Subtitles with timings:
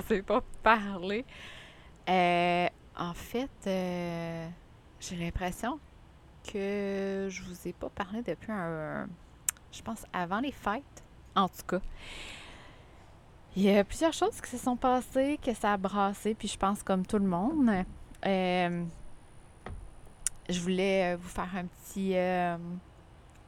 [0.00, 1.26] Ne s'est pas parlé.
[2.08, 4.48] Euh, en fait, euh,
[4.98, 5.78] j'ai l'impression
[6.50, 9.06] que je vous ai pas parlé depuis un,
[9.70, 11.04] je pense avant les fêtes.
[11.36, 11.80] En tout cas,
[13.56, 16.56] il y a plusieurs choses qui se sont passées, que ça a brassé, puis je
[16.56, 17.70] pense comme tout le monde.
[18.24, 18.84] Euh,
[20.48, 22.14] je voulais vous faire un petit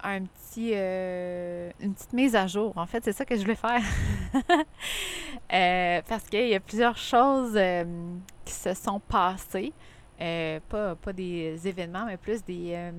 [0.02, 2.72] un petit, euh, une petite mise à jour.
[2.76, 3.82] En fait, c'est ça que je voulais faire.
[5.52, 7.84] Euh, parce qu'il y a plusieurs choses euh,
[8.42, 9.70] qui se sont passées.
[10.18, 12.90] pas, pas des événements, mais plus des,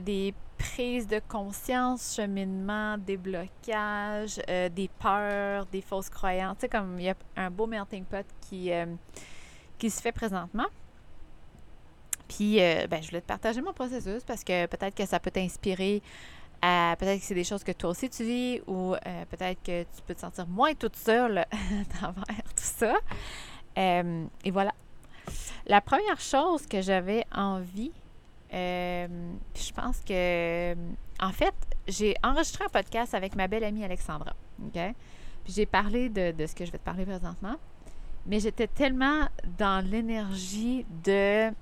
[0.00, 6.56] des prises de conscience, cheminement, des blocages, des peurs, des fausses croyances.
[6.56, 8.70] Tu sais, comme il y a un beau melting pot qui,
[9.76, 10.68] qui se fait présentement.
[12.34, 15.30] Puis, euh, ben, je voulais te partager mon processus parce que peut-être que ça peut
[15.30, 16.02] t'inspirer
[16.62, 19.82] à peut-être que c'est des choses que toi aussi tu vis ou euh, peut-être que
[19.82, 22.94] tu peux te sentir moins toute seule à travers tout ça.
[23.76, 24.72] Euh, et voilà.
[25.66, 27.92] La première chose que j'avais envie,
[28.50, 30.74] je pense que,
[31.20, 31.54] en fait,
[31.86, 34.32] j'ai enregistré un podcast avec ma belle amie Alexandra.
[34.64, 34.80] OK?
[35.44, 37.56] Puis j'ai parlé de, de ce que je vais te parler présentement.
[38.24, 41.52] Mais j'étais tellement dans l'énergie de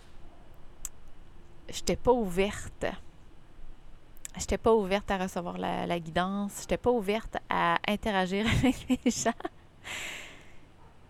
[1.71, 2.87] j'étais pas ouverte.
[4.37, 6.61] J'étais pas ouverte à recevoir la, la guidance.
[6.61, 9.33] J'étais pas ouverte à interagir avec les gens.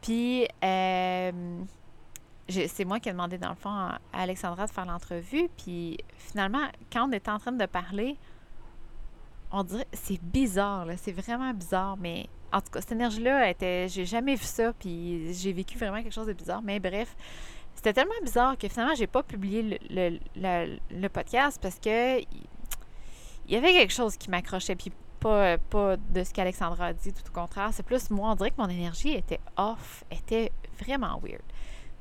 [0.00, 1.62] Puis, euh,
[2.48, 5.48] c'est moi qui ai demandé, dans le fond, à Alexandra de faire l'entrevue.
[5.56, 8.16] Puis, finalement, quand on était en train de parler,
[9.52, 10.86] on dirait, c'est bizarre.
[10.96, 14.72] C'est vraiment bizarre, mais en tout cas, cette énergie-là, était, j'ai jamais vu ça.
[14.72, 16.62] Puis, j'ai vécu vraiment quelque chose de bizarre.
[16.62, 17.14] Mais bref,
[17.80, 22.26] c'était tellement bizarre que finalement, j'ai pas publié le, podcast parce que il
[23.48, 24.76] y avait quelque chose qui m'accrochait.
[24.76, 27.70] Puis pas, pas de ce qu'Alexandra a dit, tout au contraire.
[27.72, 31.40] C'est plus moi, on dirait que mon énergie était off, était vraiment weird.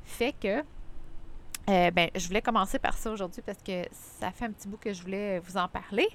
[0.04, 3.84] Fait que, euh, ben, je voulais commencer par ça aujourd'hui parce que
[4.20, 6.08] ça fait un petit bout que je voulais vous en parler.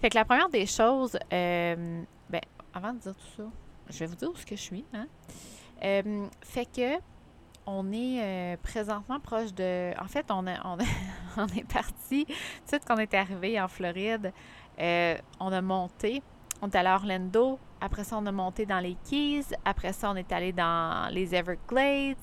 [0.00, 2.40] Fait que la première des choses, euh, ben,
[2.74, 3.48] avant de dire tout ça,
[3.90, 4.84] je vais vous dire où je suis.
[4.92, 5.06] Hein?
[5.84, 6.98] Euh, fait que
[7.66, 9.92] on est euh, présentement proche de.
[10.00, 10.78] En fait, on, on,
[11.36, 12.26] on est parti.
[12.26, 12.34] Tu
[12.64, 14.32] sais, quand on est arrivé en Floride,
[14.78, 16.22] euh, on a monté.
[16.60, 17.58] On est allé à Orlando.
[17.80, 19.46] Après ça, on a monté dans les Keys.
[19.64, 22.16] Après ça, on est allé dans les Everglades.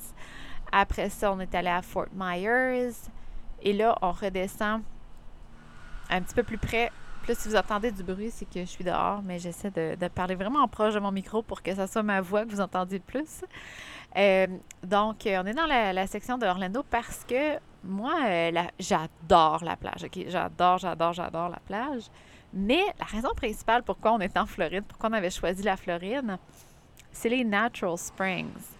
[0.71, 2.93] Après ça, on est allé à Fort Myers.
[3.61, 4.81] Et là, on redescend
[6.09, 6.91] un petit peu plus près.
[7.23, 10.07] Plus si vous entendez du bruit, c'est que je suis dehors, mais j'essaie de, de,
[10.07, 12.99] parler vraiment proche de mon micro pour que ça soit ma voix que vous entendiez
[12.99, 13.43] le plus.
[14.17, 14.47] Euh,
[14.83, 19.75] donc, euh, on est dans la, section de Orlando parce que moi, euh, j'adore la
[19.75, 20.05] plage.
[20.27, 22.03] J'adore, j'adore, j'adore la plage.
[22.51, 26.37] Mais la raison principale pourquoi on est en Floride, pourquoi on avait choisi la Floride,
[27.11, 28.75] c'est les Natural Springs.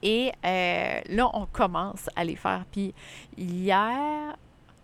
[0.00, 2.64] Et là, on commence à les faire.
[2.70, 2.94] Puis
[3.36, 4.36] hier,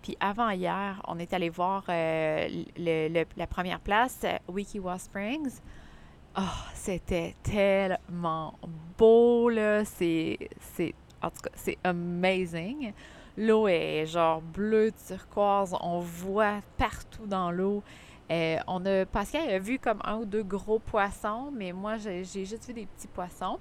[0.03, 5.61] puis avant-hier, on est allé voir la première place, Wikiwa Springs.
[6.37, 6.41] Oh,
[6.75, 8.55] c'était tellement
[8.99, 9.85] beau, là.
[9.85, 10.37] C'est,
[11.23, 12.93] en tout cas, c'est amazing.
[13.37, 15.77] L'eau est genre bleue, turquoise.
[15.81, 17.85] On voit partout dans l'eau.
[18.33, 22.25] Euh, on a, Pascal a vu comme un ou deux gros poissons, mais moi, j'ai,
[22.25, 23.61] juste vu des petits poissons.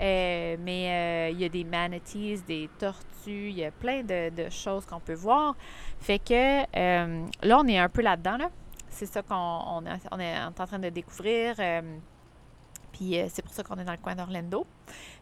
[0.00, 4.30] Euh, mais euh, il y a des manatees, des tortues, il y a plein de,
[4.30, 5.54] de choses qu'on peut voir.
[6.00, 6.64] Fait que
[7.46, 8.50] là, on est un peu là-dedans, là
[8.94, 11.56] c'est ça qu'on on, est en train de découvrir.
[11.58, 11.82] Euh,
[12.92, 14.66] puis euh, c'est pour ça qu'on est dans le coin d'Orlando.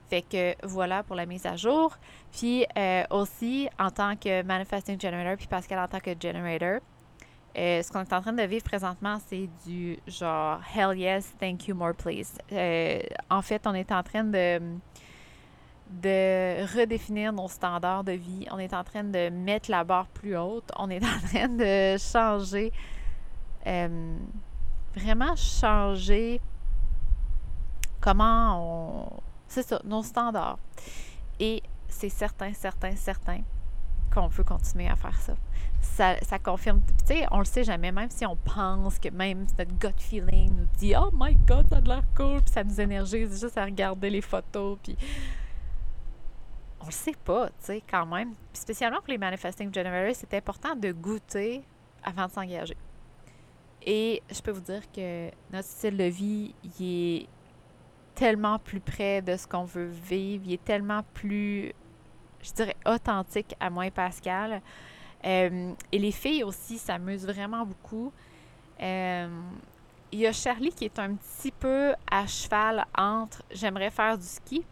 [0.08, 1.96] Fait que voilà pour la mise à jour.
[2.30, 6.80] Puis euh, aussi, en tant que Manifesting Generator, puis Pascal en tant que Generator,
[7.54, 11.74] ce qu'on est en train de vivre présentement, c'est du genre Hell yes, thank you,
[11.74, 12.38] more please.
[13.30, 14.60] en fait, on est en train de,
[15.90, 18.46] de redéfinir nos standards de vie.
[18.50, 20.70] On est en train de mettre la barre plus haute.
[20.78, 22.72] On est en train de changer
[23.66, 24.18] euh,
[24.94, 26.40] vraiment changer
[28.00, 29.20] comment on.
[29.48, 30.58] C'est ça, nos standards.
[31.38, 33.40] Et c'est certain, certain, certain
[34.12, 35.34] qu'on veut continuer à faire ça.
[35.80, 36.80] Ça, confirme.
[37.06, 40.54] Tu sais, on le sait jamais, même si on pense que même notre gut feeling
[40.54, 43.58] nous dit Oh my god, ça a de l'air cool, puis ça nous énergise juste
[43.58, 44.96] à regarder les photos, puis.
[46.80, 48.34] On le sait pas, tu sais, quand même.
[48.52, 51.62] spécialement pour les manifesting generators, c'est important de goûter
[52.02, 52.76] avant de s'engager.
[53.84, 57.28] Et je peux vous dire que notre style de vie, il est
[58.14, 61.72] tellement plus près de ce qu'on veut vivre, il est tellement plus,
[62.42, 64.62] je dirais, authentique à moi et Pascal.
[65.24, 68.12] Euh, et les filles aussi s'amusent vraiment beaucoup.
[68.80, 69.28] Euh,
[70.10, 74.26] il y a Charlie qui est un petit peu à cheval entre j'aimerais faire du
[74.26, 74.62] ski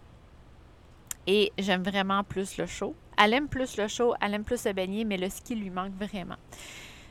[1.26, 2.94] et j'aime vraiment plus le show.
[3.16, 5.92] Elle aime plus le show, elle aime plus se baigner, mais le ski lui manque
[5.94, 6.36] vraiment.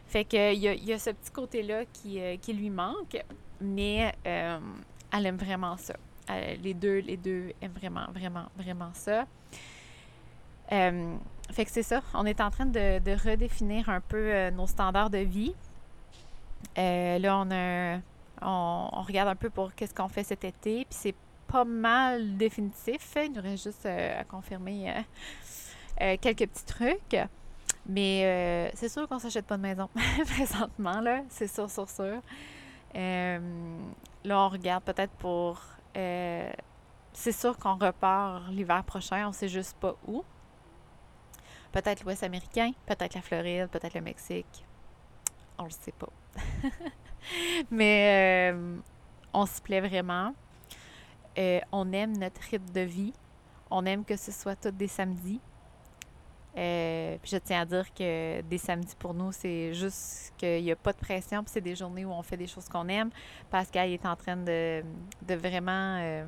[0.09, 3.23] Fait que il y a, ce petit côté-là qui, euh, lui manque,
[3.61, 4.57] mais euh,
[5.13, 5.94] elle aime vraiment ça.
[6.63, 9.27] les deux, les deux aiment vraiment, vraiment, vraiment ça.
[10.71, 11.15] Euh,
[11.51, 12.01] fait que c'est ça.
[12.15, 15.53] On est en train de, redéfinir un peu nos standards de vie.
[16.75, 17.45] là,
[18.41, 20.85] on regarde un peu pour qu'est-ce qu'on fait cet été.
[20.85, 21.15] Puis c'est
[21.47, 23.15] pas mal définitif.
[23.15, 25.05] Il nous reste juste à confirmer
[26.00, 27.29] quelques petits trucs.
[27.87, 29.89] Mais c'est sûr qu'on s'achète pas de maison
[30.35, 31.21] présentement, là.
[31.29, 32.21] C'est sûr, sûr, sûr.
[32.93, 33.39] là,
[34.25, 35.61] on regarde peut-être pour.
[35.93, 39.27] c'est sûr qu'on repart l'hiver prochain.
[39.27, 40.23] On sait juste pas où.
[41.71, 44.65] Peut-être l'Ouest américain, peut-être la Floride, peut-être le Mexique.
[45.57, 46.09] On le sait pas.
[47.71, 48.77] Mais euh,
[49.33, 50.33] on s'y plaît vraiment.
[51.37, 53.13] Euh, on aime notre rythme de vie.
[53.69, 55.39] On aime que ce soit tous des samedis.
[56.59, 60.71] Euh, puis je tiens à dire que des samedis pour nous, c'est juste qu'il n'y
[60.71, 63.09] a pas de pression, puis c'est des journées où on fait des choses qu'on aime.
[63.50, 64.83] Pascal est en train de,
[65.27, 66.25] vraiment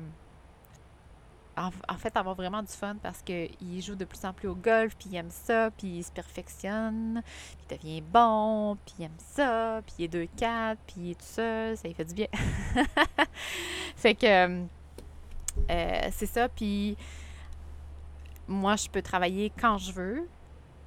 [1.56, 4.94] en, fait, avoir vraiment du fun parce qu'il joue de plus en plus au golf,
[4.96, 9.18] puis il aime ça, puis il se perfectionne, puis il devient bon, puis il aime
[9.18, 12.28] ça, puis il est 2-4, puis il est tout seul, ça lui fait du bien.
[13.96, 14.26] fait que
[15.70, 16.96] euh, c'est ça, puis
[18.48, 20.28] moi, je peux travailler quand je veux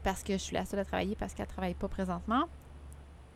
[0.04, 2.46] parce que je suis la seule à travailler parce qu'elle ne travaille pas présentement.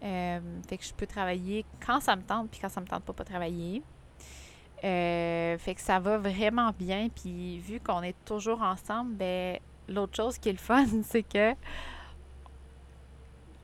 [0.04, 3.04] Euh, fait que je peux travailler quand ça me tente, puis quand ça me tente
[3.04, 3.82] pas, pas travailler.
[4.84, 7.10] Euh, fait que ça va vraiment bien.
[7.10, 11.54] Puis vu qu'on est toujours ensemble, ben l'autre chose qui est le fun, c'est que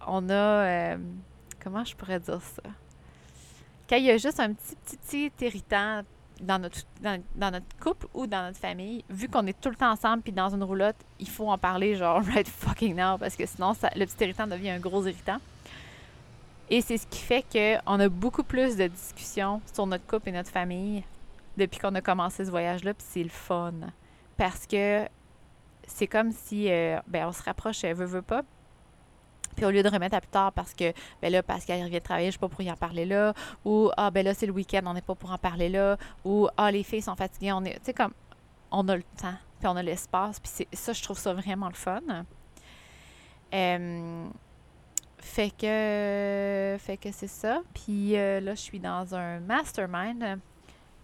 [0.08, 0.98] on a euh,
[1.64, 2.64] comment je pourrais dire ça?
[3.88, 6.02] Quand il y a juste un petit petit, petit irritant
[6.42, 9.92] dans notre, dans, notre couple ou dans notre famille, vu qu'on est tout le temps
[9.92, 13.46] ensemble puis dans une roulotte, il faut en parler genre right fucking now parce que
[13.46, 15.38] sinon ça, le petit irritant devient un gros irritant.
[16.70, 20.32] Et c'est ce qui fait qu'on a beaucoup plus de discussions sur notre couple et
[20.32, 21.04] notre famille
[21.58, 23.74] depuis qu'on a commencé ce voyage-là, puis c'est le fun.
[24.36, 25.08] Parce que
[25.88, 28.42] c'est comme si euh, ben, on se rapproche, elle veut, veut pas.
[29.56, 32.00] Puis au lieu de remettre à plus tard parce que ben là, Pascal revient de
[32.00, 33.34] travailler, je suis pas pour y en parler là.
[33.64, 35.98] Ou ah ben là, c'est le week-end, on n'est pas pour en parler là.
[36.24, 37.76] Ou ah les filles sont fatiguées, on est.
[37.76, 38.14] Tu sais, comme
[38.72, 40.40] on a le temps, puis on a l'espace.
[40.40, 42.02] Puis ça, je trouve ça vraiment le fun.
[45.26, 47.64] Fait que, fait que c'est ça.
[47.74, 50.40] Puis euh, là, je suis dans un mastermind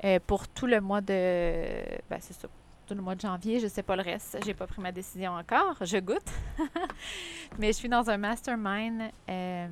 [0.05, 1.81] euh, pour tout le mois de.
[2.07, 2.47] Ben, c'est ça.
[2.93, 4.37] Le mois de janvier, je ne sais pas le reste.
[4.45, 5.77] J'ai pas pris ma décision encore.
[5.81, 6.31] Je goûte.
[7.59, 9.67] Mais je suis dans un mastermind euh,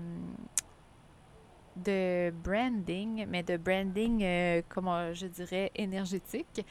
[1.75, 6.65] de branding, mais de branding, comment je dirais, énergétique.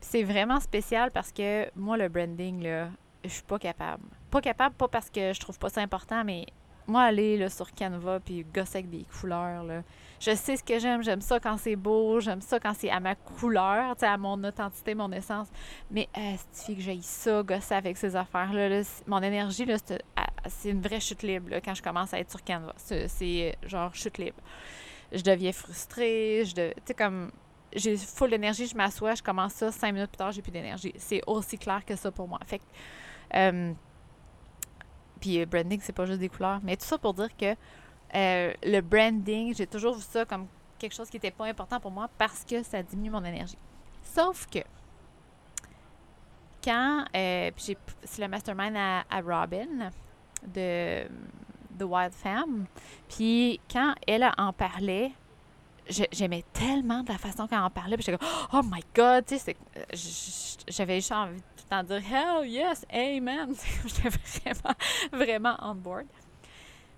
[0.00, 2.88] C'est vraiment spécial parce que moi, le branding, là,
[3.24, 4.04] je suis pas capable.
[4.30, 6.46] Pas capable, pas parce que je trouve pas ça important, mais
[6.92, 9.82] moi, aller sur Canva puis gosser avec des couleurs, là,
[10.22, 11.02] je sais ce que j'aime.
[11.02, 12.20] J'aime ça quand c'est beau.
[12.20, 15.48] J'aime ça quand c'est à ma couleur, à mon authenticité, mon essence.
[15.90, 18.82] Mais euh, c'est que j'ai ça, gosser avec ces affaires-là.
[19.08, 19.66] mon énergie,
[20.14, 22.72] ah, c'est une vraie chute libre quand je commence à être sur Canva.
[22.76, 24.38] C'est euh, genre chute libre.
[25.10, 26.44] Je deviens frustrée.
[26.44, 27.32] Je Tu sais, comme
[27.74, 30.92] j'ai full d'énergie, je m'assois, je commence ça, cinq minutes plus tard, j'ai plus d'énergie.
[30.98, 32.38] C'est aussi clair que ça pour moi.
[32.46, 32.60] Fait
[33.34, 33.72] euh,
[35.22, 36.58] puis euh, branding, c'est pas juste des couleurs.
[36.64, 37.54] Mais tout ça pour dire que
[38.14, 40.48] euh, le branding, j'ai toujours vu ça comme
[40.78, 43.56] quelque chose qui n'était pas important pour moi parce que ça diminue mon énergie.
[44.02, 44.58] Sauf que
[46.62, 49.90] quand euh, c'est le mastermind à, Robin
[50.44, 51.04] de
[51.78, 52.66] The Wild Femme,
[53.08, 55.12] puis quand elle en parlait,
[55.88, 59.38] j'aimais tellement de la façon qu'elle en parlait, puis j'étais comme oh my god, tu
[59.38, 59.56] sais,
[60.68, 63.54] j'avais juste envie de tout le temps dire hell yes, amen.
[63.86, 64.76] j'étais vraiment,
[65.12, 66.06] vraiment on board.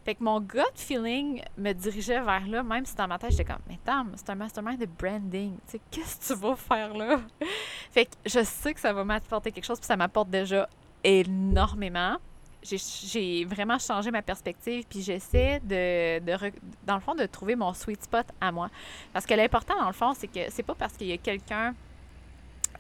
[0.05, 3.45] Fait que mon gut feeling me dirigeait vers là, même si dans ma tête, j'étais
[3.45, 5.57] comme, mais Tom, c'est un mastermind de branding.
[5.67, 7.21] Tu sais, qu'est-ce que tu vas faire là?
[7.91, 10.69] fait que je sais que ça va m'apporter quelque chose, puis ça m'apporte déjà
[11.03, 12.19] énormément.
[12.65, 16.53] J'ai vraiment changé ma perspective, puis j'essaie de, de,
[16.87, 18.71] dans le fond, de trouver mon sweet spot à moi.
[19.13, 21.75] Parce que l'important, dans le fond, c'est que c'est pas parce qu'il y a quelqu'un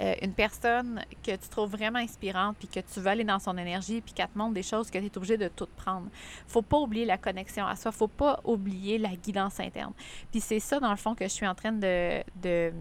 [0.01, 3.57] euh, une personne que tu trouves vraiment inspirante, puis que tu veux aller dans son
[3.57, 6.09] énergie, puis qu'elle te montre des choses que tu es obligé de tout prendre.
[6.49, 9.93] faut pas oublier la connexion à soi, faut pas oublier la guidance interne.
[10.33, 12.73] Puis c'est ça, dans le fond, que je suis en train de, de,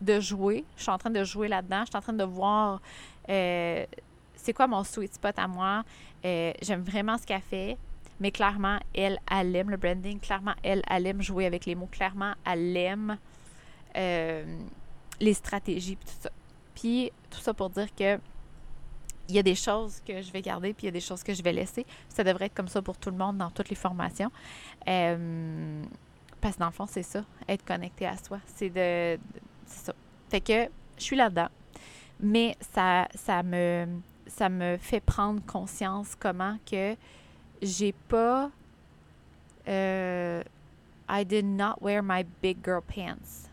[0.00, 0.64] de jouer.
[0.76, 1.80] Je suis en train de jouer là-dedans.
[1.80, 2.82] Je suis en train de voir
[3.28, 3.86] euh,
[4.42, 5.84] c'est quoi mon sweet spot à moi?
[6.24, 7.76] Euh, j'aime vraiment ce qu'elle fait.
[8.18, 10.20] mais clairement, elle, elle aime le branding.
[10.20, 11.88] Clairement, elle, aime jouer avec les mots.
[11.90, 13.18] Clairement, elle aime
[13.96, 14.44] euh,
[15.20, 16.30] les stratégies, puis tout ça.
[16.74, 18.18] Puis, tout ça pour dire que
[19.28, 21.22] il y a des choses que je vais garder, puis il y a des choses
[21.22, 21.86] que je vais laisser.
[22.08, 24.30] Ça devrait être comme ça pour tout le monde dans toutes les formations.
[24.88, 25.82] Euh,
[26.40, 28.40] parce que dans le fond, c'est ça, être connecté à soi.
[28.46, 29.20] C'est de,
[29.66, 29.94] c'est ça.
[30.30, 30.68] Fait que
[30.98, 31.48] je suis là-dedans.
[32.22, 33.06] Mais ça,
[33.42, 33.86] me,
[34.30, 36.96] ça me fait prendre conscience comment que
[37.60, 38.50] j'ai pas.
[39.68, 40.42] Euh,
[41.08, 43.48] I did not wear my big girl pants.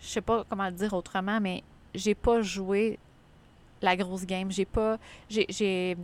[0.00, 1.62] Je sais pas comment le dire autrement, mais
[1.94, 2.98] j'ai pas joué
[3.82, 4.50] la grosse game.
[4.50, 4.98] J'ai pas.
[5.28, 5.96] J'ai.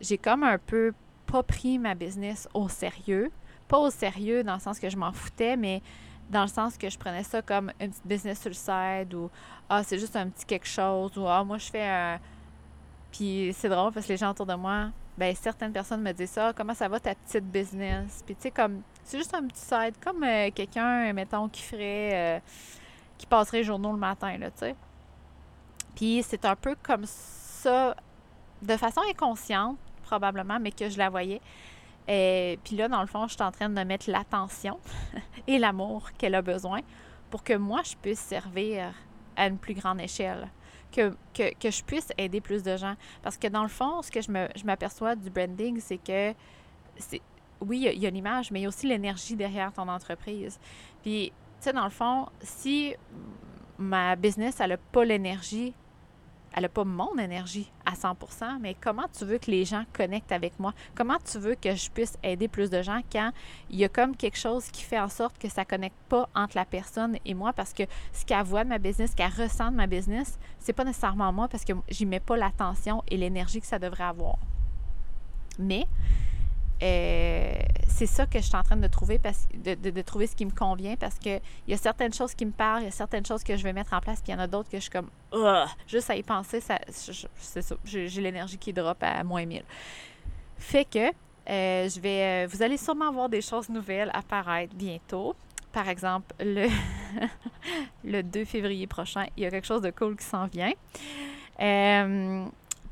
[0.00, 0.94] J'ai comme un peu
[1.26, 3.30] pas pris ma business au sérieux.
[3.68, 5.82] Pas au sérieux dans le sens que je m'en foutais, mais
[6.30, 9.30] dans le sens que je prenais ça comme une petite business sur le side ou
[9.68, 12.20] ah c'est juste un petit quelque chose ou ah moi je fais un
[13.10, 16.30] puis c'est drôle parce que les gens autour de moi ben certaines personnes me disent
[16.30, 19.60] ça comment ça va ta petite business puis tu sais comme c'est juste un petit
[19.60, 22.40] side comme euh, quelqu'un mettons qui ferait euh,
[23.18, 24.76] qui passerait les journaux le matin là tu sais.
[25.94, 27.94] Puis c'est un peu comme ça
[28.62, 31.40] de façon inconsciente probablement mais que je la voyais.
[32.08, 34.80] Et puis là, dans le fond, je suis en train de mettre l'attention
[35.46, 36.80] et l'amour qu'elle a besoin
[37.30, 38.92] pour que moi, je puisse servir
[39.36, 40.48] à une plus grande échelle.
[40.92, 42.94] Que, que, que, je puisse aider plus de gens.
[43.22, 46.34] Parce que dans le fond, ce que je, je m'aperçois du branding, c'est que
[46.96, 47.20] c'est,
[47.60, 50.58] oui, il y a, l'image, mais il y a aussi l'énergie derrière ton entreprise.
[51.02, 52.94] Puis, tu sais, dans le fond, si
[53.78, 55.74] ma business, elle n'a pas l'énergie
[56.54, 60.32] elle n'a pas mon énergie à 100% mais comment tu veux que les gens connectent
[60.32, 60.72] avec moi?
[60.94, 63.30] Comment tu veux que je puisse aider plus de gens quand
[63.70, 66.28] il y a comme quelque chose qui fait en sorte que ça ne connecte pas
[66.34, 67.52] entre la personne et moi?
[67.52, 70.72] Parce que ce qu'elle voit de ma business, ce qu'elle ressent de ma business, c'est
[70.72, 74.36] pas nécessairement moi parce que j'y mets pas l'attention et l'énergie que ça devrait avoir.
[75.58, 75.86] Mais
[76.82, 77.52] euh,
[77.88, 80.50] c'est ça que je suis en train de trouver, parce, de, trouver ce qui me
[80.50, 83.44] convient parce qu'il y a certaines choses qui me parlent, il y a certaines choses
[83.44, 84.90] que je vais mettre en place, puis il y en a d'autres que je suis
[84.90, 85.10] comme,
[85.86, 89.62] juste à y penser, ça, c'est ça, j'ai, l'énergie qui drop à moins 1000.
[90.56, 95.34] Fait que euh, je vais, euh, vous allez sûrement voir des choses nouvelles apparaître bientôt.
[95.72, 96.68] Par exemple, le,
[98.04, 100.72] le 2 février prochain, il y a quelque chose de cool qui s'en vient.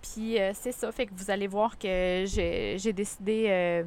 [0.03, 3.85] Puis euh, c'est ça, fait que vous allez voir que j'ai décidé euh,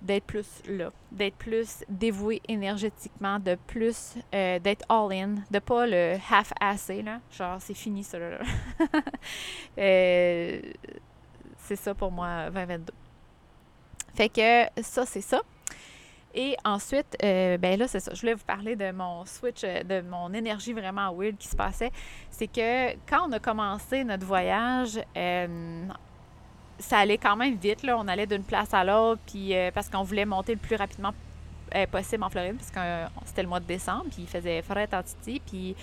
[0.00, 6.16] d'être plus là, d'être plus dévoué énergétiquement, de plus euh, d'être all-in, de pas le
[6.30, 7.20] half-assé, là.
[7.30, 8.38] Genre, c'est fini ça, là.
[11.58, 12.92] c'est ça pour moi, 2022.
[14.14, 15.40] Fait que ça, c'est ça.
[16.34, 18.14] Et ensuite, euh, ben là, c'est ça.
[18.14, 21.56] Je voulais vous parler de mon switch, euh, de mon énergie vraiment weird qui se
[21.56, 21.92] passait.
[22.30, 25.86] C'est que quand on a commencé notre voyage, euh,
[26.78, 27.82] ça allait quand même vite.
[27.82, 27.98] Là.
[27.98, 31.12] On allait d'une place à l'autre, puis parce qu'on voulait monter le plus rapidement
[31.90, 35.02] possible en Floride, parce que c'était le mois de décembre, puis il faisait frais en
[35.02, 35.76] Titi, puis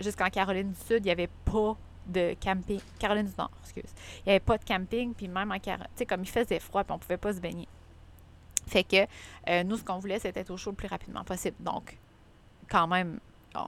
[0.00, 2.80] jusqu'en Caroline du Sud, il n'y avait pas de camping.
[2.98, 3.90] Caroline du Nord, excuse.
[4.18, 6.58] Il n'y avait pas de camping, puis même en Caroline, tu sais, comme il faisait
[6.58, 7.68] froid, puis on pouvait pas se baigner.
[8.66, 9.06] Fait que
[9.48, 11.56] euh, nous, ce qu'on voulait, c'était être au chaud le plus rapidement possible.
[11.60, 11.98] Donc,
[12.68, 13.20] quand même,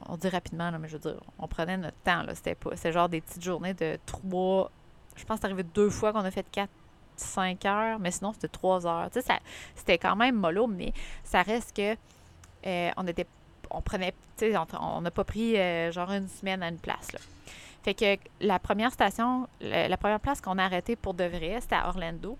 [0.09, 2.25] on dit rapidement, mais je veux dire, on prenait notre temps.
[2.35, 2.71] C'était pas.
[2.77, 4.71] C'est genre des petites journées de trois.
[5.15, 6.73] Je pense que c'est arrivé deux fois qu'on a fait quatre,
[7.17, 9.11] cinq heures, mais sinon c'était trois heures.
[9.11, 9.41] Tu sais,
[9.75, 10.93] c'était quand même mollo, mais
[11.25, 11.97] ça reste que
[12.67, 13.27] euh, on était.
[13.71, 14.13] On prenait.
[14.37, 17.13] Tu sais, on n'a pas pris euh, genre une semaine à une place.
[17.13, 17.19] Là.
[17.83, 21.59] Fait que la première station, la, la première place qu'on a arrêtée pour de vrai,
[21.61, 22.37] c'était à Orlando.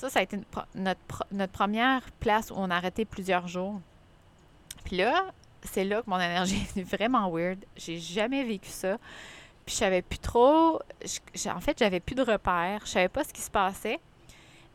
[0.00, 0.38] Ça, ça a été
[0.74, 3.82] notre, première place où on a arrêté plusieurs jours.
[4.82, 5.26] Puis là,
[5.62, 7.62] c'est là que mon énergie est vraiment weird.
[7.76, 8.96] J'ai jamais vécu ça.
[9.66, 10.80] Puis je savais plus trop.
[11.48, 12.80] en fait, j'avais plus de repères.
[12.86, 14.00] Je savais pas ce qui se passait.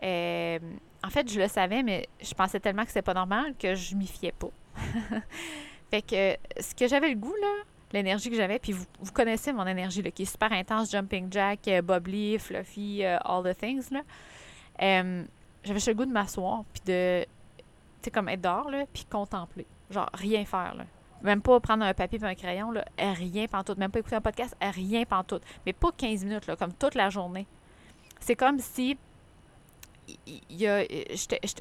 [0.03, 0.59] Euh,
[1.03, 3.95] en fait, je le savais, mais je pensais tellement que c'était pas normal que je
[3.95, 4.51] m'y fiais pas.
[5.89, 7.63] fait que ce que j'avais le goût, là,
[7.93, 11.67] l'énergie que j'avais, puis vous, connaissez mon énergie, là, qui est super intense, jumping jack,
[11.67, 14.01] euh, bubbly, fluffy, euh, all the things, là.
[14.79, 17.63] J'avais le goût de m'asseoir, puis de, tu
[18.03, 19.65] sais, comme être dehors, là, puis contempler.
[19.89, 20.85] Genre, rien faire, là.
[21.23, 23.77] Même pas prendre un papier et un crayon, là, rien pantoute.
[23.77, 25.41] Même pas écouter un podcast, rien pantoute.
[25.65, 27.47] Mais pas 15 minutes, là, comme toute la journée.
[28.19, 28.97] C'est comme si
[30.27, 30.83] il y a,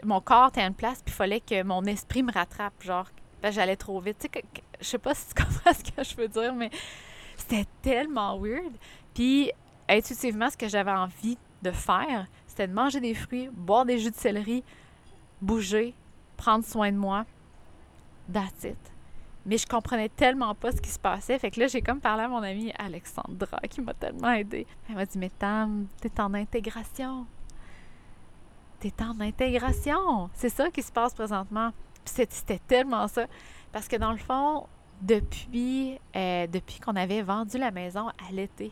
[0.05, 3.07] mon corps était à une place, puis il fallait que mon esprit me rattrape, genre,
[3.43, 4.19] j'allais trop vite.
[4.19, 4.45] Tu sais,
[4.81, 6.71] je sais pas si tu comprends ce que je veux dire, mais
[7.37, 8.73] c'était tellement weird.
[9.15, 9.51] Puis,
[9.89, 14.13] intuitivement, ce que j'avais envie de faire, c'était de manger des fruits, boire des jus
[14.13, 14.63] de céleri,
[15.43, 15.93] bouger,
[16.37, 17.27] prendre soin de moi.
[18.33, 18.69] That's.
[19.45, 21.37] Mais je comprenais tellement pas ce qui se passait.
[21.41, 24.69] Fait que là, j'ai comme parlé à mon amie Alexandra qui m'a tellement aidée.
[24.89, 27.27] Elle m'a dit Mais Tam, t'es en intégration.
[28.81, 30.31] tu es en intégration.
[30.33, 31.73] C'est ça qui se passe présentement.
[32.05, 33.27] C'était tellement ça.
[33.73, 34.69] Parce que dans le fond,
[35.03, 38.71] depuis, euh, depuis qu'on avait vendu la maison à l'été,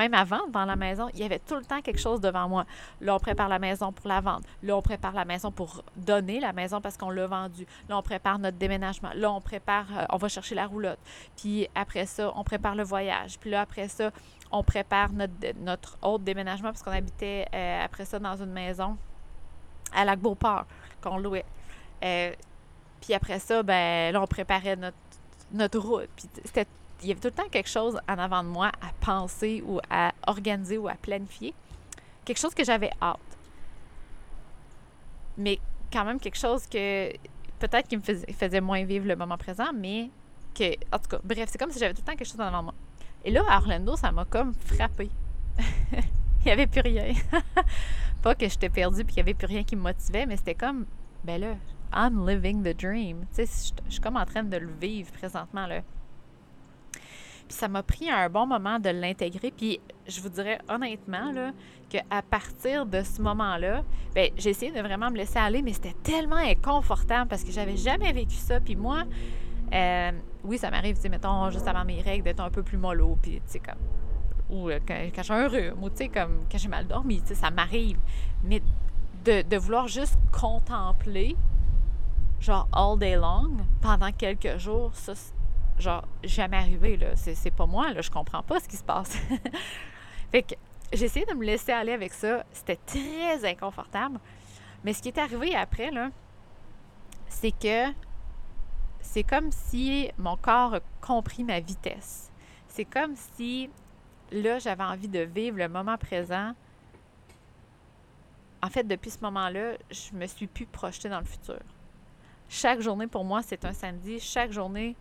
[0.00, 2.64] même avant, dans la maison, il y avait tout le temps quelque chose devant moi.
[3.02, 4.44] Là, on prépare la maison pour la vente.
[4.62, 7.66] Là, on prépare la maison pour donner la maison parce qu'on l'a vendue.
[7.88, 9.10] Là, on prépare notre déménagement.
[9.14, 10.98] Là, on prépare, euh, on va chercher la roulotte.
[11.36, 13.38] Puis après ça, on prépare le voyage.
[13.38, 14.10] Puis là, après ça,
[14.50, 18.96] on prépare notre, notre autre déménagement parce qu'on habitait euh, après ça dans une maison
[19.94, 20.64] à Lac-Beauport
[21.02, 21.44] qu'on louait.
[22.02, 22.32] Euh,
[23.02, 24.96] puis après ça, ben là, on préparait notre,
[25.52, 26.08] notre route.
[26.16, 26.66] Puis c'était
[27.02, 29.80] il y avait tout le temps quelque chose en avant de moi à penser ou
[29.90, 31.54] à organiser ou à planifier.
[32.24, 33.18] Quelque chose que j'avais hâte.
[35.38, 35.58] Mais
[35.92, 37.12] quand même quelque chose que
[37.58, 40.10] peut-être qui me faisait, moins vivre le moment présent, mais
[40.54, 42.44] que, en tout cas, bref, c'est comme si j'avais tout le temps quelque chose en
[42.44, 42.74] avant de moi.
[43.24, 45.10] Et là, à Orlando, ça m'a comme frappé.
[45.92, 47.12] il n'y avait plus rien.
[48.22, 50.54] Pas que j'étais perdue puis qu'il n'y avait plus rien qui me motivait, mais c'était
[50.54, 50.86] comme,
[51.24, 51.54] ben là,
[51.92, 53.26] I'm living the dream.
[53.34, 55.82] Tu sais, je suis comme en train de le vivre présentement, là.
[57.60, 59.50] Ça m'a pris un bon moment de l'intégrer.
[59.50, 61.50] Puis je vous dirais honnêtement là,
[61.90, 65.94] qu'à partir de ce moment-là, ben, j'ai essayé de vraiment me laisser aller, mais c'était
[66.02, 68.60] tellement inconfortable parce que j'avais jamais vécu ça.
[68.60, 69.02] Puis moi,
[69.74, 70.10] euh,
[70.42, 73.18] oui, ça m'arrive, tu sais, mettons, juste avant mes règles, d'être un peu plus mollo,
[73.20, 73.74] puis tu sais, comme.
[74.48, 77.28] Ou euh, quand, j'ai un rhume, ou tu sais, comme quand j'ai mal dormi, tu
[77.28, 77.98] sais, ça m'arrive.
[78.42, 78.62] Mais
[79.26, 81.36] de, de vouloir juste contempler,
[82.40, 83.50] genre all day long,
[83.82, 85.12] pendant quelques jours, ça,
[85.80, 87.16] genre, jamais arrivé, là.
[87.16, 88.00] C'est pas moi, là.
[88.00, 89.16] Je comprends pas ce qui se passe.
[90.30, 90.54] fait que
[90.92, 92.44] j'ai essayé de me laisser aller avec ça.
[92.52, 94.18] C'était très inconfortable.
[94.84, 96.10] Mais ce qui est arrivé après, là,
[97.28, 97.92] c'est que
[99.00, 102.30] c'est comme si mon corps a compris ma vitesse.
[102.68, 103.70] C'est comme si,
[104.30, 106.52] là, j'avais envie de vivre le moment présent.
[108.62, 111.60] En fait, depuis ce moment-là, je me suis plus projetée dans le futur.
[112.48, 114.20] Chaque journée, pour moi, c'est un samedi.
[114.20, 114.96] Chaque journée,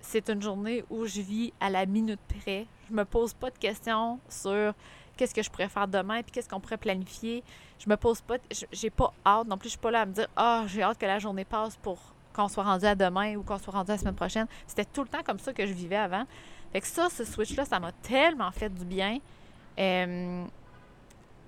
[0.00, 2.66] c'est une journée où je vis à la minute près.
[2.88, 4.74] Je me pose pas de questions sur
[5.16, 7.42] qu'est-ce que je pourrais faire demain puis qu'est-ce qu'on pourrait planifier.
[7.78, 8.36] Je me pose pas,
[8.72, 10.98] j'ai pas hâte non plus, je suis pas là à me dire ah j'ai hâte
[10.98, 11.98] que la journée passe pour
[12.32, 14.46] qu'on soit rendu à demain ou qu'on soit rendu à la semaine prochaine.
[14.66, 16.24] C'était tout le temps comme ça que je vivais avant.
[16.72, 19.18] Fait que ça, ce switch-là, ça m'a tellement fait du bien.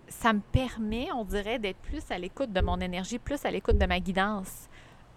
[0.08, 3.78] Ça me permet, on dirait, d'être plus à l'écoute de mon énergie, plus à l'écoute
[3.78, 4.68] de ma guidance,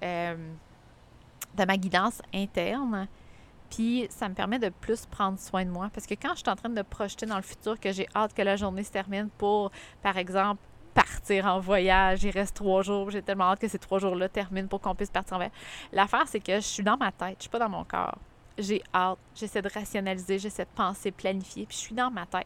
[0.02, 3.08] de ma guidance interne.
[3.74, 5.90] Puis ça me permet de plus prendre soin de moi.
[5.94, 8.34] Parce que quand je suis en train de projeter dans le futur que j'ai hâte
[8.34, 9.72] que la journée se termine pour,
[10.04, 10.62] par exemple,
[10.94, 14.68] partir en voyage, il reste trois jours, j'ai tellement hâte que ces trois jours-là terminent
[14.68, 15.56] pour qu'on puisse partir en voyage.
[15.92, 18.20] L'affaire, c'est que je suis dans ma tête, je suis pas dans mon corps.
[18.60, 22.46] J'ai hâte, j'essaie de rationaliser, j'essaie de penser, planifier, puis je suis dans ma tête.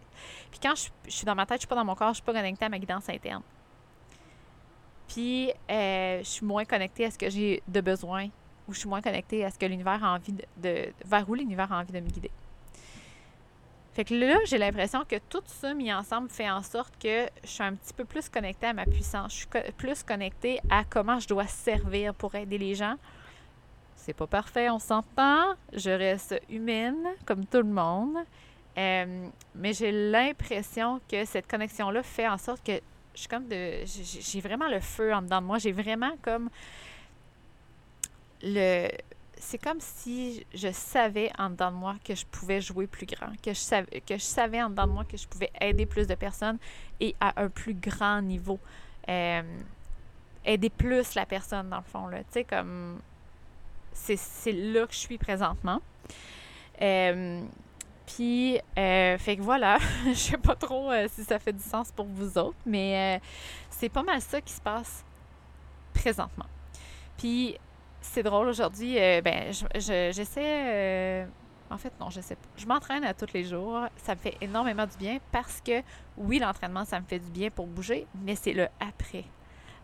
[0.50, 2.24] Puis quand je, suis dans ma tête, je suis pas dans mon corps, je suis
[2.24, 3.44] pas connectée à ma guidance interne.
[5.10, 8.30] Puis euh, je suis moins connectée à ce que j'ai de besoin
[8.68, 11.72] où je suis moins connectée à ce que l'univers a envie de, vers où l'univers
[11.72, 12.32] a envie de me guider.
[13.94, 17.50] Fait que là, j'ai l'impression que tout ça mis ensemble fait en sorte que je
[17.50, 19.34] suis un petit peu plus connectée à ma puissance.
[19.34, 22.96] Je suis plus connectée à comment je dois servir pour aider les gens.
[23.96, 25.56] C'est pas parfait, on s'entend.
[25.74, 28.18] Je reste humaine, comme tout le monde.
[28.78, 32.80] Euh, mais j'ai l'impression que cette connexion-là fait en sorte que
[33.16, 33.80] je suis comme de.
[33.86, 35.58] J'ai vraiment le feu en dedans de moi.
[35.58, 36.50] J'ai vraiment comme
[38.44, 38.90] le
[39.40, 43.32] c'est comme si je savais en dedans de moi que je pouvais jouer plus grand,
[43.42, 46.08] que je savais, que je savais en dedans de moi que je pouvais aider plus
[46.08, 46.58] de personnes
[47.00, 48.60] et à un plus grand niveau.
[49.10, 49.42] Euh,
[50.46, 52.10] aider plus la personne, dans le fond.
[52.10, 53.00] Tu sais, comme.
[53.94, 55.82] C'est là que je suis présentement.
[56.82, 57.42] Euh,
[58.06, 62.06] puis, euh, fait que voilà, je sais pas trop si ça fait du sens pour
[62.06, 63.20] vous autres, mais
[63.72, 65.04] c'est pas mal ça qui se passe
[65.94, 66.46] présentement.
[67.18, 67.58] Puis,
[68.12, 68.98] c'est drôle aujourd'hui.
[69.00, 70.42] Euh, ben, j'essaie.
[70.46, 71.26] Euh,
[71.70, 72.48] en fait, non, je sais pas.
[72.56, 73.82] Je m'entraîne à tous les jours.
[73.98, 75.82] Ça me fait énormément du bien parce que,
[76.18, 79.26] oui, l'entraînement, ça me fait du bien pour bouger, mais c'est le après.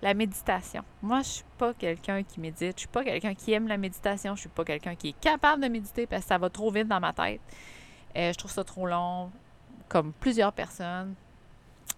[0.01, 0.83] La méditation.
[1.01, 2.73] Moi, je suis pas quelqu'un qui médite.
[2.75, 4.35] Je suis pas quelqu'un qui aime la méditation.
[4.35, 6.87] Je suis pas quelqu'un qui est capable de méditer parce que ça va trop vite
[6.87, 7.41] dans ma tête.
[8.17, 9.31] Euh, je trouve ça trop long.
[9.87, 11.13] Comme plusieurs personnes,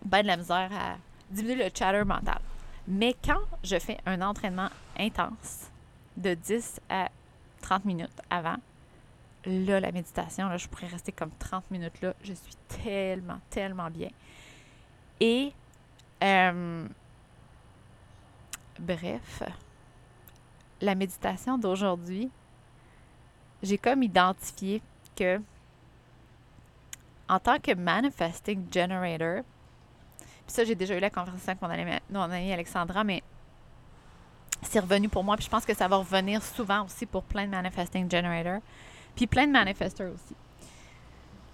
[0.03, 0.97] ben de la misère à
[1.31, 2.39] diminuer le chatter mental.
[2.87, 5.71] Mais quand je fais un entraînement intense,
[6.17, 7.09] de 10 à
[7.61, 8.57] 30 minutes avant.
[9.45, 12.13] Là, la méditation, là, je pourrais rester comme 30 minutes là.
[12.23, 14.09] Je suis tellement, tellement bien.
[15.19, 15.53] Et,
[16.23, 16.87] euh,
[18.79, 19.43] bref,
[20.81, 22.29] la méditation d'aujourd'hui,
[23.61, 24.81] j'ai comme identifié
[25.15, 25.39] que
[27.27, 29.43] en tant que manifesting generator,
[30.45, 33.23] Puis ça, j'ai déjà eu la conversation avec mon amie, mon amie Alexandra, mais
[34.75, 35.37] c'est revenu pour moi.
[35.37, 38.59] Puis je pense que ça va revenir souvent aussi pour plein de manifesting generators.
[39.15, 40.35] Puis plein de manifestors aussi.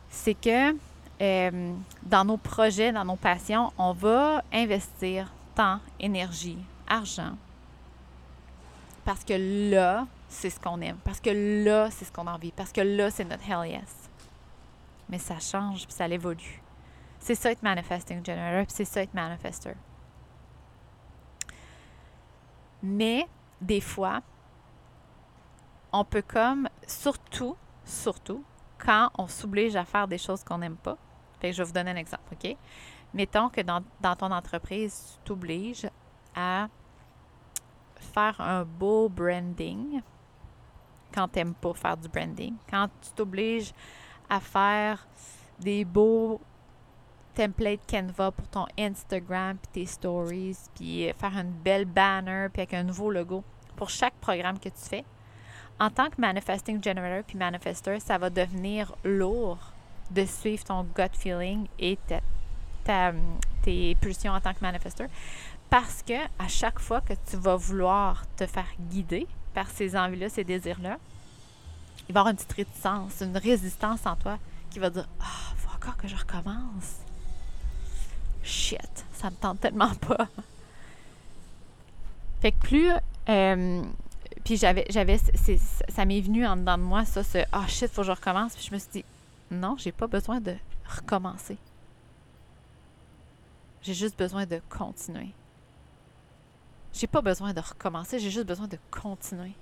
[0.10, 0.76] C'est que
[1.22, 6.58] euh, dans nos projets, dans nos passions, on va investir temps, énergie,
[6.88, 7.34] argent.
[9.06, 10.98] Parce que là, c'est ce qu'on aime.
[11.04, 11.30] Parce que
[11.64, 12.52] là, c'est ce qu'on a envie.
[12.52, 14.10] Parce que là, c'est notre hell yes.
[15.10, 16.60] Mais ça change, puis ça évolue.
[17.20, 19.74] C'est ça être manifesting generator, puis c'est ça être manifester.
[22.84, 23.28] Mais
[23.60, 24.22] des fois,
[25.92, 28.44] on peut comme, surtout, surtout,
[28.78, 30.98] quand on s'oblige à faire des choses qu'on n'aime pas.
[31.44, 32.56] Je vais vous donner un exemple, OK?
[33.14, 35.90] Mettons que dans, dans ton entreprise, tu t'obliges
[36.36, 36.68] à
[38.14, 40.02] faire un beau branding
[41.14, 42.56] quand tu n'aimes pas faire du branding.
[42.70, 43.74] Quand tu t'obliges
[44.30, 45.06] à faire
[45.60, 46.40] des beaux
[47.34, 52.74] templates Canva pour ton Instagram, puis tes stories, puis faire une belle banner, puis avec
[52.74, 53.44] un nouveau logo
[53.76, 55.06] pour chaque programme que tu fais.
[55.80, 59.58] En tant que Manifesting Generator puis Manifester, ça va devenir lourd
[60.12, 61.98] de suivre ton gut feeling et
[63.64, 65.06] tes pulsions en tant que manifester
[65.72, 70.28] parce que à chaque fois que tu vas vouloir te faire guider par ces envies-là,
[70.28, 70.98] ces désirs-là,
[72.10, 74.38] il va y avoir une petite réticence, une résistance en toi
[74.70, 76.98] qui va dire Ah, oh, faut encore que je recommence.
[78.44, 80.28] Shit, ça me tente tellement pas.
[82.42, 82.92] Fait que plus.
[83.30, 83.84] Euh,
[84.44, 84.86] puis j'avais.
[84.90, 85.20] j'avais
[85.90, 88.12] ça m'est venu en dedans de moi, ça, ce Ah, oh, shit, faut que je
[88.12, 88.56] recommence.
[88.56, 89.06] Puis je me suis dit
[89.52, 91.58] Non, j'ai pas besoin de recommencer.
[93.84, 95.34] J'ai juste besoin de continuer.
[96.94, 99.54] J'ai pas besoin de recommencer, j'ai juste besoin de continuer.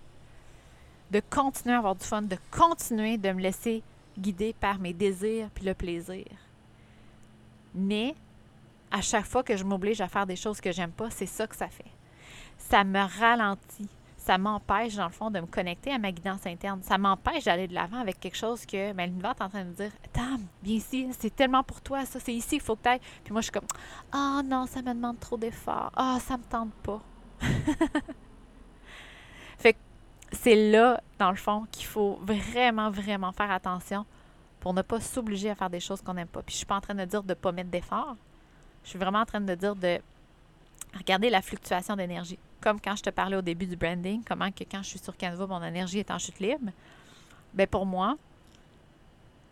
[1.11, 3.83] De continuer à avoir du fun, de continuer de me laisser
[4.17, 6.25] guider par mes désirs puis le plaisir.
[7.73, 8.15] Mais
[8.91, 11.47] à chaque fois que je m'oblige à faire des choses que j'aime pas, c'est ça
[11.47, 11.91] que ça fait.
[12.57, 13.89] Ça me ralentit.
[14.17, 16.83] Ça m'empêche, dans le fond, de me connecter à ma guidance interne.
[16.83, 19.69] Ça m'empêche d'aller de l'avant avec quelque chose que ben, l'univers est en train de
[19.69, 22.83] me dire Tam, viens ici, c'est tellement pour toi, ça, c'est ici, il faut que
[22.83, 22.99] tu ailles.
[23.23, 23.67] Puis moi, je suis comme
[24.11, 25.91] Ah oh, non, ça me demande trop d'efforts.
[25.95, 27.01] Ah, oh, ça me tente pas.
[29.57, 29.79] fait que
[30.33, 34.05] c'est là, dans le fond, qu'il faut vraiment, vraiment faire attention
[34.59, 36.41] pour ne pas s'obliger à faire des choses qu'on n'aime pas.
[36.41, 38.17] Puis je suis pas en train de dire de ne pas mettre d'efforts.
[38.83, 39.99] Je suis vraiment en train de dire de
[40.97, 42.39] regarder la fluctuation d'énergie.
[42.61, 45.15] Comme quand je te parlais au début du branding, comment que quand je suis sur
[45.15, 46.71] Canva, mon énergie est en chute libre.
[47.53, 48.17] Bien, pour moi,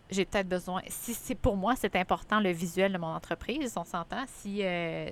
[0.10, 0.82] j'ai peut-être besoin.
[0.88, 4.26] Si c'est pour moi, c'est important le visuel de mon entreprise, on s'entend.
[4.28, 5.10] Si euh,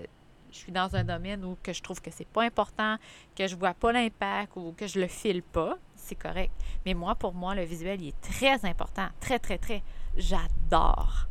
[0.51, 2.97] je suis dans un domaine où que je trouve que c'est pas important,
[3.35, 6.53] que je vois pas l'impact ou que je le file pas, c'est correct.
[6.85, 9.07] Mais moi, pour moi, le visuel, il est très important.
[9.19, 9.83] Très, très, très.
[10.15, 11.27] J'adore.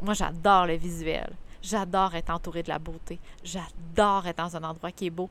[0.00, 1.32] Moi, j'adore le visuel.
[1.64, 3.18] J'adore être entourée de la beauté.
[3.42, 5.30] J'adore être dans un endroit qui est beau.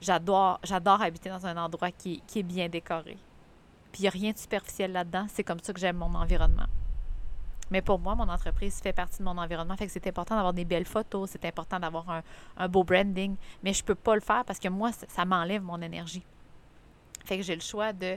[0.00, 0.60] J'adore,
[1.00, 3.18] habiter dans un endroit qui, est bien décoré.
[3.90, 5.26] Puis il n'y a rien de superficiel là-dedans.
[5.28, 6.66] C'est comme ça que j'aime mon environnement.
[7.72, 9.76] Mais pour moi, mon entreprise fait partie de mon environnement.
[9.76, 12.22] Fait que c'est important d'avoir des belles photos, c'est important d'avoir
[12.56, 13.34] un, beau branding.
[13.64, 16.22] Mais je ne peux pas le faire parce que moi, ça, m'enlève mon énergie.
[17.24, 18.16] Fait que j'ai le choix de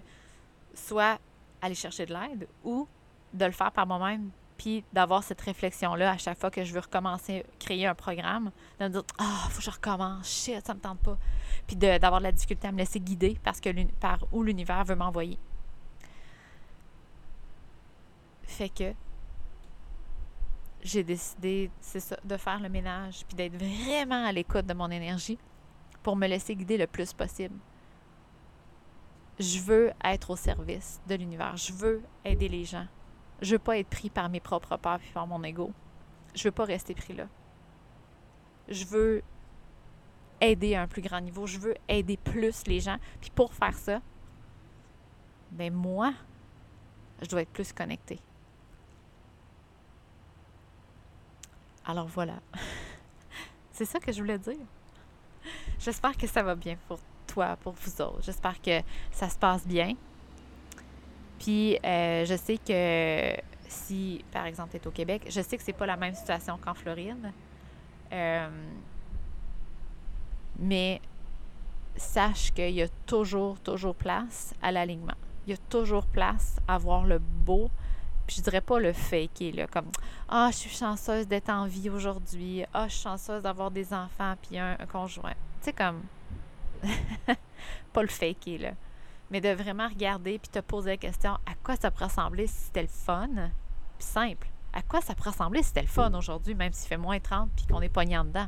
[0.75, 1.17] soit
[1.59, 2.87] aller chercher de l'aide ou
[3.33, 6.79] de le faire par moi-même, puis d'avoir cette réflexion-là à chaque fois que je veux
[6.79, 10.79] recommencer, créer un programme, de me dire Ah, faut que je recommence, shit, ça me
[10.79, 11.17] tente pas.
[11.67, 14.95] Puis d'avoir de, la difficulté à me laisser guider parce que par où l'univers veut
[14.95, 15.37] m'envoyer.
[18.43, 18.93] Fait que
[20.81, 24.89] j'ai décidé, c'est ça, de faire le ménage, puis d'être vraiment à l'écoute de mon
[24.89, 25.37] énergie
[26.01, 27.55] pour me laisser guider le plus possible.
[29.39, 31.55] Je veux être au service de l'univers.
[31.57, 32.87] Je veux aider les gens.
[33.41, 35.71] Je veux pas être pris par mes propres peurs puis par mon ego.
[36.33, 37.27] Je veux pas rester pris là.
[38.67, 39.23] Je veux
[40.41, 41.45] aider à un plus grand niveau.
[41.45, 42.97] Je veux aider plus les gens.
[43.21, 44.01] Puis pour faire ça,
[45.51, 46.13] ben moi,
[47.21, 48.19] je dois être plus connectée.
[51.85, 52.39] Alors voilà.
[53.71, 54.57] C'est ça que je voulais dire.
[55.79, 58.23] J'espère que ça va bien pour toi, pour vous autres.
[58.23, 59.95] J'espère que ça se passe bien.
[61.39, 65.63] Puis euh, je sais que si, par exemple, tu es au Québec, je sais que
[65.63, 67.31] c'est pas la même situation qu'en Floride.
[68.11, 68.49] Euh,
[70.59, 71.01] mais
[71.95, 75.15] sache qu'il y a toujours, toujours place à l'alignement.
[75.45, 77.69] Il y a toujours place à voir le beau,
[78.25, 79.87] puis je dirais pas le fake, là, comme
[80.27, 82.63] Ah, je suis chanceuse d'être en vie aujourd'hui.
[82.73, 85.33] Ah, je suis chanceuse d'avoir des enfants puis un, conjoint.
[85.61, 86.03] Tu sais, comme.
[87.93, 88.71] pas le fake, là.
[89.29, 92.55] Mais de vraiment regarder puis te poser la question à quoi ça pourrait ressembler si
[92.65, 93.29] c'était le fun,
[93.97, 94.47] puis simple.
[94.73, 97.49] À quoi ça pourrait ressembler si c'était le fun aujourd'hui, même s'il fait moins 30
[97.55, 98.47] puis qu'on est pognant dedans?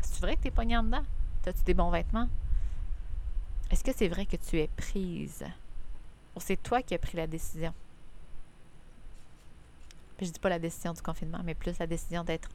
[0.00, 1.02] C'est vrai que tu es pognant dedans?
[1.46, 2.28] As-tu des bons vêtements?
[3.70, 5.44] Est-ce que c'est vrai que tu es prise?
[6.36, 7.74] Ou c'est toi qui as pris la décision?
[10.16, 12.48] Puis je dis pas la décision du confinement, mais plus la décision d'être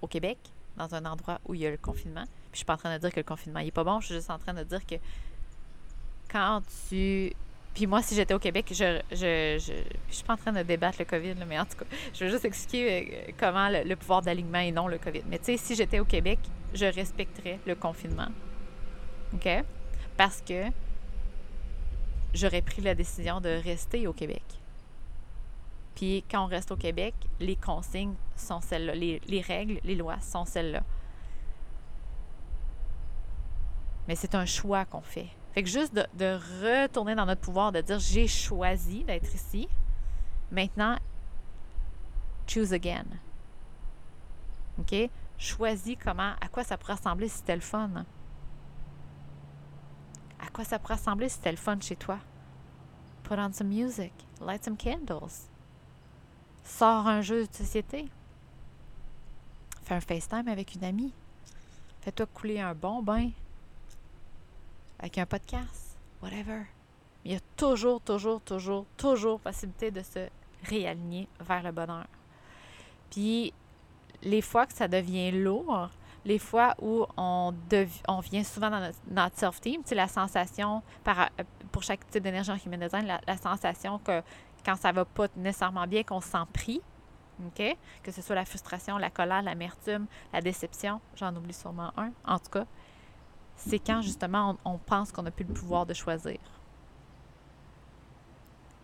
[0.00, 0.38] au Québec,
[0.76, 2.24] dans un endroit où il y a le confinement.
[2.24, 4.06] Puis je suis pas en train de dire que le confinement n'est pas bon, je
[4.06, 4.96] suis juste en train de dire que
[7.74, 9.72] puis moi, si j'étais au Québec, je, je, je,
[10.08, 12.30] je, suis pas en train de débattre le COVID, mais en tout cas, je veux
[12.30, 15.22] juste expliquer euh, comment le, pouvoir d'alignement et non le COVID.
[15.26, 16.38] Mais tu sais, si j'étais au Québec,
[16.72, 18.28] je respecterais le confinement.
[19.34, 19.48] OK?
[20.16, 20.64] Parce que
[22.32, 24.44] j'aurais pris la décision de rester au Québec.
[25.96, 28.94] Puis quand on reste au Québec, les consignes sont celles-là.
[28.94, 30.82] Les, les règles, les lois sont celles-là.
[34.06, 35.28] Mais c'est un choix qu'on fait.
[35.54, 39.68] Fait que juste de, retourner dans notre pouvoir, de dire j'ai choisi d'être ici.
[40.50, 40.98] Maintenant,
[42.48, 43.04] choose again.
[44.80, 45.08] OK?
[45.38, 47.88] Choisis comment, à quoi ça pourrait ressembler si c'était le fun.
[50.40, 52.18] À quoi ça pourrait ressembler si c'était le fun chez toi?
[53.22, 55.48] Put on some music, light some candles.
[56.64, 58.06] Sors un jeu de société.
[59.84, 61.12] Fais un FaceTime avec une amie.
[62.00, 63.30] Fais-toi couler un bon bain
[65.04, 66.62] avec un podcast, whatever.
[67.26, 70.30] Il y a toujours, toujours, toujours, toujours possibilité de se
[70.62, 72.06] réaligner vers le bonheur.
[73.10, 73.52] Puis,
[74.22, 75.90] les fois que ça devient lourd,
[76.24, 77.52] les fois où on,
[78.22, 81.28] vient souvent dans notre, self-team, c'est la sensation, par,
[81.70, 84.22] pour chaque type d'énergie en human design, la, sensation que
[84.64, 86.80] quand ça va pas nécessairement bien, qu'on se sent pris,
[87.44, 87.76] OK?
[88.02, 92.38] Que ce soit la frustration, la colère, l'amertume, la déception, j'en oublie sûrement un, en
[92.38, 92.64] tout cas
[93.56, 96.38] c'est quand justement on, pense qu'on n'a plus le pouvoir de choisir.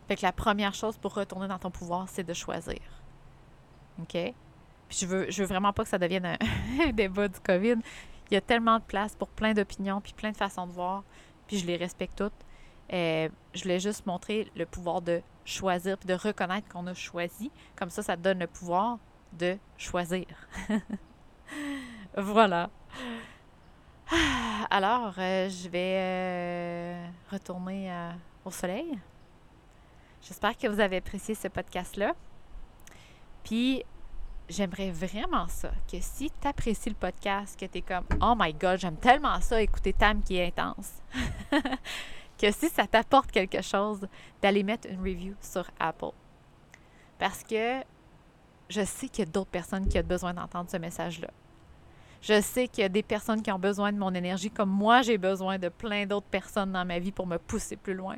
[0.08, 2.80] Fait que la première chose pour retourner dans ton pouvoir, c'est de choisir.
[4.00, 4.12] OK?
[4.12, 6.36] Puis je veux, je veux vraiment pas que ça devienne
[6.80, 7.76] un débat du COVID.
[8.30, 11.04] Il y a tellement de place pour plein d'opinions, puis plein de façons de voir,
[11.46, 12.32] puis je les respecte toutes.
[12.92, 17.50] Euh, je voulais juste montrer le pouvoir de choisir, puis de reconnaître qu'on a choisi.
[17.76, 18.98] Comme ça, ça te donne le pouvoir
[19.32, 20.26] de choisir.
[22.16, 22.70] voilà.
[24.72, 28.12] Alors, euh, je vais euh, retourner euh,
[28.44, 28.96] au soleil.
[30.22, 32.14] J'espère que vous avez apprécié ce podcast-là.
[33.42, 33.82] Puis,
[34.48, 38.52] j'aimerais vraiment ça, que si tu apprécies le podcast, que tu es comme Oh my
[38.54, 41.02] God, j'aime tellement ça, écouter Tam qui est intense,
[42.38, 44.06] que si ça t'apporte quelque chose,
[44.40, 46.12] d'aller mettre une review sur Apple.
[47.18, 47.82] Parce que
[48.68, 51.30] je sais qu'il y a d'autres personnes qui ont besoin d'entendre ce message-là.
[52.22, 55.02] Je sais qu'il y a des personnes qui ont besoin de mon énergie comme moi,
[55.02, 58.16] j'ai besoin de plein d'autres personnes dans ma vie pour me pousser plus loin.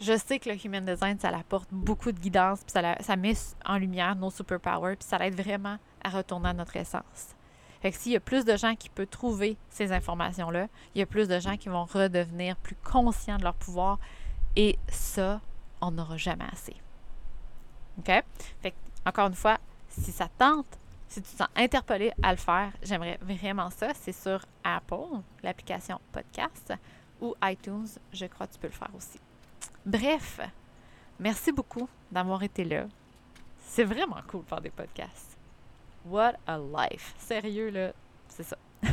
[0.00, 3.34] Je sais que le Human Design, ça apporte beaucoup de guidance, puis ça, ça met
[3.64, 7.36] en lumière nos superpowers, puis ça aide vraiment à retourner à notre essence.
[7.82, 11.02] Fait que s'il y a plus de gens qui peuvent trouver ces informations-là, il y
[11.02, 13.98] a plus de gens qui vont redevenir plus conscients de leur pouvoir.
[14.54, 15.40] Et ça,
[15.80, 16.76] on n'aura jamais assez.
[17.98, 18.06] OK?
[18.60, 20.78] Fait que, encore une fois, si ça tente,
[21.12, 23.92] si tu te sens interpellé à le faire, j'aimerais vraiment ça.
[23.94, 26.72] C'est sur Apple, l'application podcast,
[27.20, 27.86] ou iTunes.
[28.12, 29.20] Je crois que tu peux le faire aussi.
[29.84, 30.40] Bref,
[31.20, 32.86] merci beaucoup d'avoir été là.
[33.60, 35.36] C'est vraiment cool de faire des podcasts.
[36.06, 37.14] What a life.
[37.18, 37.92] Sérieux, là,
[38.28, 38.56] c'est ça.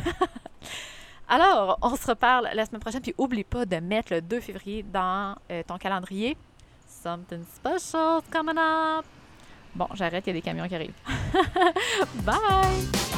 [1.28, 3.00] Alors, on se reparle la semaine prochaine.
[3.00, 6.36] Puis, oublie pas de mettre le 2 février dans euh, ton calendrier.
[6.86, 9.06] Something special coming up.
[9.74, 10.92] Bon, j'arrête, il y a des camions qui arrivent.
[12.24, 13.09] Bye!